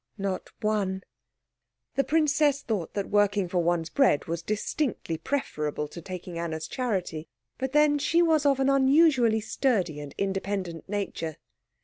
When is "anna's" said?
6.39-6.67